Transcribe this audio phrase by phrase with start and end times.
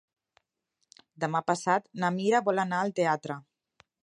[1.25, 3.39] Demà passat na Mira vol anar al teatre.